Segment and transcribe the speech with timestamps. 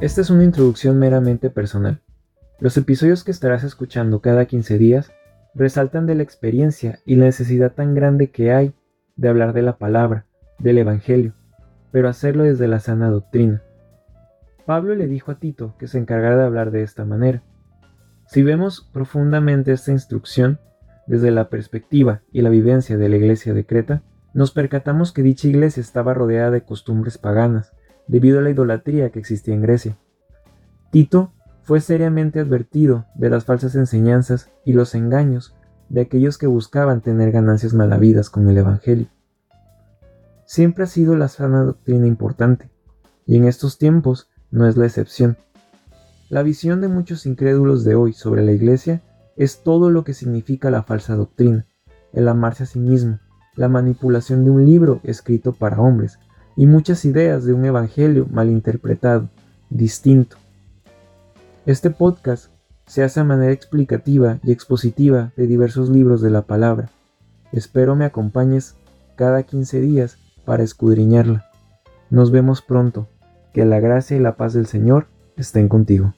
[0.00, 2.00] Esta es una introducción meramente personal.
[2.60, 5.10] Los episodios que estarás escuchando cada 15 días
[5.56, 8.74] resaltan de la experiencia y la necesidad tan grande que hay
[9.16, 10.24] de hablar de la palabra,
[10.60, 11.34] del Evangelio,
[11.90, 13.60] pero hacerlo desde la sana doctrina.
[14.66, 17.42] Pablo le dijo a Tito que se encargara de hablar de esta manera.
[18.28, 20.60] Si vemos profundamente esta instrucción
[21.08, 25.48] desde la perspectiva y la vivencia de la iglesia de Creta, nos percatamos que dicha
[25.48, 27.72] iglesia estaba rodeada de costumbres paganas,
[28.08, 29.96] debido a la idolatría que existía en Grecia.
[30.90, 35.54] Tito fue seriamente advertido de las falsas enseñanzas y los engaños
[35.90, 39.08] de aquellos que buscaban tener ganancias malavidas con el Evangelio.
[40.46, 42.70] Siempre ha sido la sana doctrina importante,
[43.26, 45.36] y en estos tiempos no es la excepción.
[46.30, 49.02] La visión de muchos incrédulos de hoy sobre la Iglesia
[49.36, 51.66] es todo lo que significa la falsa doctrina,
[52.12, 53.18] el amarse a sí mismo,
[53.56, 56.18] la manipulación de un libro escrito para hombres
[56.58, 59.28] y muchas ideas de un evangelio malinterpretado,
[59.70, 60.36] distinto.
[61.66, 62.50] Este podcast
[62.84, 66.90] se hace de manera explicativa y expositiva de diversos libros de la palabra.
[67.52, 68.74] Espero me acompañes
[69.14, 71.48] cada 15 días para escudriñarla.
[72.10, 73.06] Nos vemos pronto.
[73.54, 76.12] Que la gracia y la paz del Señor estén contigo.